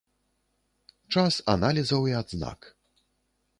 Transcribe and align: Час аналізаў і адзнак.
Час 1.17 1.33
аналізаў 1.55 2.01
і 2.13 2.17
адзнак. 2.23 2.59